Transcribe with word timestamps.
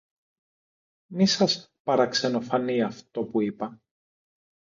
Μη 1.13 1.27
σας 1.27 1.73
παραξενοφανεί 1.83 2.81
αυτό 2.81 3.23
που 3.23 3.41
είπα 3.41 3.79